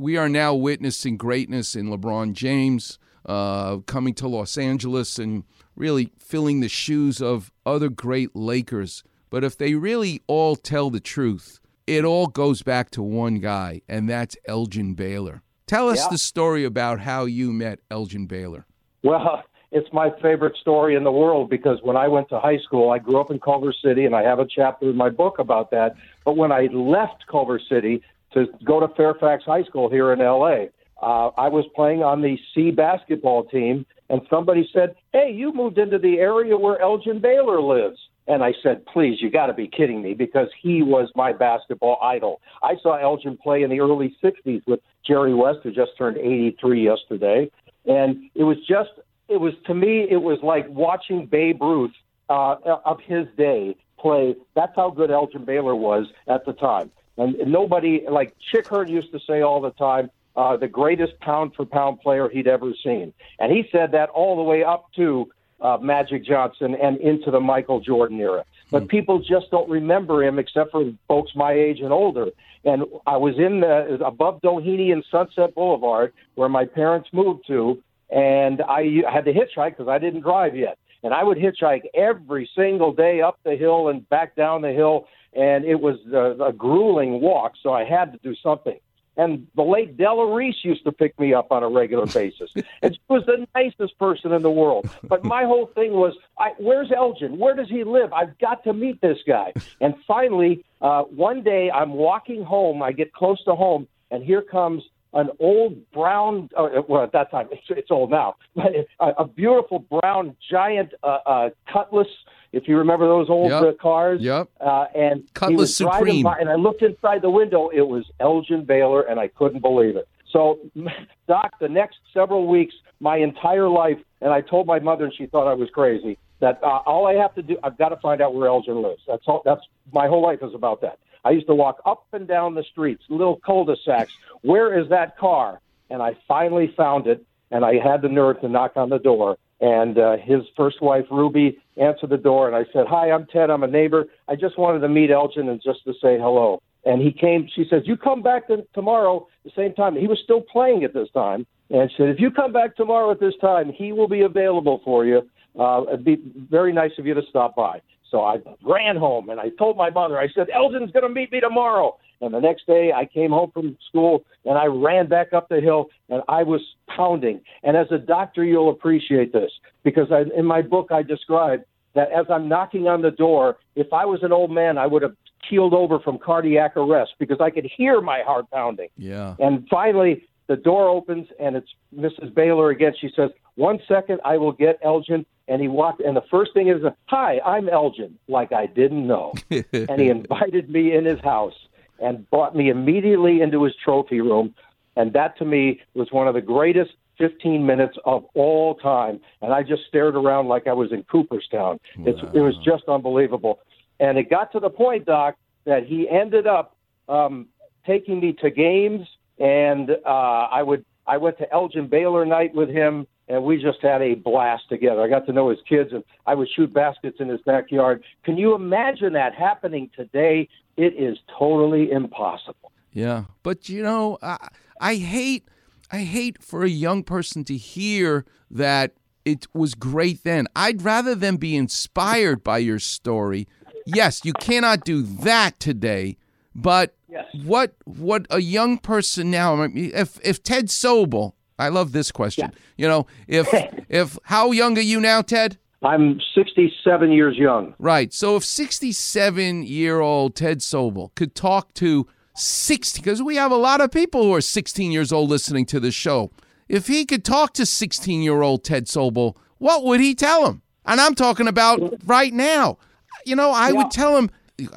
[0.00, 5.44] we are now witnessing greatness in LeBron James uh, coming to Los Angeles and
[5.76, 9.04] really filling the shoes of other great Lakers.
[9.28, 13.82] But if they really all tell the truth, it all goes back to one guy,
[13.88, 15.42] and that's Elgin Baylor.
[15.66, 16.08] Tell us Yeah.
[16.10, 18.66] the story about how you met Elgin Baylor.
[19.02, 22.90] Well, it's my favorite story in the world because when I went to high school,
[22.90, 25.70] I grew up in Culver City, and I have a chapter in my book about
[25.72, 25.94] that.
[26.24, 28.02] But when I left Culver City
[28.34, 30.70] to go to Fairfax High School here in L.A.,
[31.02, 35.78] uh, I was playing on the C basketball team, and somebody said, "Hey, you moved
[35.78, 39.66] into the area where Elgin Baylor lives." And I said, "Please, you got to be
[39.66, 42.40] kidding me!" Because he was my basketball idol.
[42.62, 46.84] I saw Elgin play in the early '60s with Jerry West, who just turned 83
[46.84, 47.50] yesterday,
[47.86, 48.90] and it was just
[49.28, 51.94] it was to me it was like watching Babe Ruth
[52.28, 54.36] uh, of his day play.
[54.54, 56.90] That's how good Elgin Baylor was at the time.
[57.16, 61.54] And nobody like Chick Hearn used to say all the time, uh, the greatest pound
[61.54, 65.28] for pound player he'd ever seen, and he said that all the way up to
[65.60, 68.44] uh, Magic Johnson and into the Michael Jordan era.
[68.70, 72.28] But people just don't remember him except for folks my age and older.
[72.64, 77.82] And I was in the, above Doheny and Sunset Boulevard where my parents moved to,
[78.10, 80.78] and I had to hitchhike because I didn't drive yet.
[81.02, 85.06] And I would hitchhike every single day up the hill and back down the hill,
[85.32, 87.52] and it was a, a grueling walk.
[87.62, 88.78] So I had to do something.
[89.16, 92.50] And the late Della Reese used to pick me up on a regular basis.
[92.82, 94.88] and she was the nicest person in the world.
[95.02, 97.38] But my whole thing was, I, where's Elgin?
[97.38, 98.12] Where does he live?
[98.12, 99.52] I've got to meet this guy.
[99.80, 102.82] And finally, uh, one day I'm walking home.
[102.82, 104.82] I get close to home, and here comes
[105.12, 108.66] an old brown, uh, well, at that time, it's, it's old now, but
[109.00, 112.06] a, a beautiful brown giant uh, uh, Cutlass,
[112.52, 113.62] if you remember those old Yep.
[113.62, 114.20] uh, cars.
[114.20, 114.48] Yep.
[114.60, 116.24] Uh, and Cutlass Supreme.
[116.24, 117.68] by, and I looked inside the window.
[117.72, 120.08] It was Elgin Baylor, and I couldn't believe it.
[120.32, 120.58] So,
[121.28, 125.26] Doc, the next several weeks, my entire life, and I told my mother, and she
[125.26, 126.18] thought I was crazy.
[126.40, 129.02] That uh, all I have to do, I've got to find out where Elgin lives.
[129.06, 129.42] That's all.
[129.44, 129.60] That's
[129.92, 130.98] my whole life is about that.
[131.24, 134.12] I used to walk up and down the streets, little cul-de-sacs.
[134.42, 135.60] Where is that car?
[135.90, 139.36] And I finally found it, and I had the nerve to knock on the door.
[139.60, 143.50] And uh, his first wife, Ruby, answered the door, and I said, "Hi, I'm Ted.
[143.50, 144.06] I'm a neighbor.
[144.26, 147.46] I just wanted to meet Elgin and just to say hello." And he came.
[147.54, 150.94] She says, "You come back to, tomorrow the same time." He was still playing at
[150.94, 154.08] this time, and she said, "If you come back tomorrow at this time, he will
[154.08, 155.28] be available for you.
[155.58, 156.16] Uh, it'd be
[156.48, 159.90] very nice of you to stop by." So I ran home and I told my
[159.90, 161.96] mother, I said, Elgin's going to meet me tomorrow.
[162.20, 165.60] And the next day I came home from school and I ran back up the
[165.60, 166.60] hill and I was
[166.94, 167.40] pounding.
[167.62, 169.50] And as a doctor, you'll appreciate this
[169.84, 171.62] because I, in my book, I describe
[171.94, 175.02] that as I'm knocking on the door, if I was an old man, I would
[175.02, 175.16] have
[175.48, 178.88] keeled over from cardiac arrest because I could hear my heart pounding.
[178.96, 179.34] Yeah.
[179.38, 182.34] And finally, the door opens and it's Mrs.
[182.34, 182.92] Baylor again.
[183.00, 186.68] She says, "One second, I will get Elgin." And he walked, and the first thing
[186.68, 189.34] is, "Hi, I'm Elgin," like I didn't know.
[189.50, 191.56] and he invited me in his house
[191.98, 194.54] and brought me immediately into his trophy room.
[194.96, 199.20] And that to me was one of the greatest 15 minutes of all time.
[199.42, 201.78] And I just stared around like I was in Cooperstown.
[201.98, 203.60] It's, it was just unbelievable.
[203.98, 206.76] And it got to the point, Doc, that he ended up
[207.08, 207.48] um,
[207.86, 209.06] taking me to games,
[209.38, 213.78] and uh, I would I went to Elgin Baylor night with him, and we just
[213.80, 215.00] had a blast together.
[215.02, 218.02] I got to know his kids, and I would shoot baskets in his backyard.
[218.24, 220.48] Can you imagine that happening today?
[220.76, 222.72] It is totally impossible.
[222.92, 224.48] Yeah, but you know, I,
[224.80, 225.48] I hate,
[225.92, 230.48] I hate for a young person to hear that it was great then.
[230.56, 233.46] I'd rather them be inspired by your story.
[233.86, 236.16] Yes, you cannot do that today,
[236.54, 237.26] but Yes.
[237.44, 239.62] what what a young person now?
[239.62, 242.52] If if Ted Sobel, I love this question.
[242.76, 243.48] You know, if
[243.88, 245.58] if how young are you now, Ted?
[245.82, 247.74] I'm 67 years young.
[247.78, 248.12] Right.
[248.12, 253.56] So if 67 year old Ted Sobel could talk to 60, because we have a
[253.56, 256.30] lot of people who are 16 years old listening to the show.
[256.68, 260.62] If he could talk to 16 year old Ted Sobel, what would he tell him?
[260.86, 262.78] And I'm talking about right now.
[263.24, 264.30] You know, I would tell him,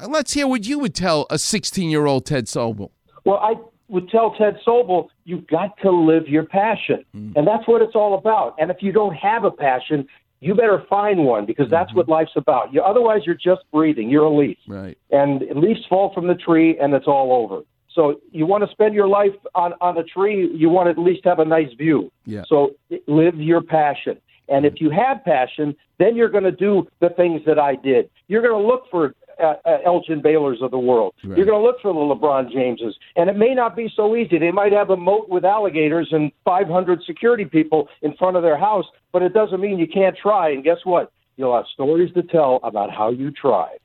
[0.08, 2.90] let's hear what you would tell a 16 year old Ted Sobel.
[3.24, 3.54] Well, I
[3.88, 7.04] would tell Ted Sobel, you've got to live your passion.
[7.12, 7.32] Hmm.
[7.36, 8.54] And that's what it's all about.
[8.58, 10.06] And if you don't have a passion,
[10.40, 11.98] you better find one because that's mm-hmm.
[11.98, 12.72] what life's about.
[12.72, 14.10] You, otherwise, you're just breathing.
[14.10, 14.58] You're a leaf.
[14.68, 14.98] Right.
[15.10, 17.62] And leaves fall from the tree and it's all over.
[17.94, 20.98] So you want to spend your life on, on a tree, you want to at
[20.98, 22.10] least have a nice view.
[22.26, 22.42] Yeah.
[22.46, 24.18] So eh, live your passion.
[24.48, 24.86] And if mm-hmm.
[24.86, 28.10] you have passion, then you're going to do the things that I did.
[28.28, 31.14] You're going to look for uh, uh, Elgin Baylors of the world.
[31.24, 31.36] Right.
[31.36, 34.38] You're going to look for the LeBron Jameses, and it may not be so easy.
[34.38, 38.58] They might have a moat with alligators and 500 security people in front of their
[38.58, 40.50] house, but it doesn't mean you can't try.
[40.50, 41.12] And guess what?
[41.36, 43.78] You'll have stories to tell about how you tried.